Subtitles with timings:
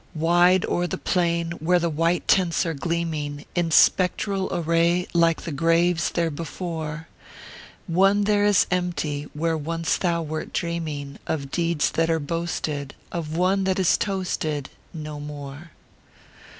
[0.15, 5.43] Wide o er tho plain, where tho white tents are gleaming, In spectral array, like
[5.43, 7.07] tho graves they re before
[7.85, 13.37] One there is empty, where once thou wort dreaming Of deeds that are boasted, of
[13.37, 15.69] One that is toasted No more.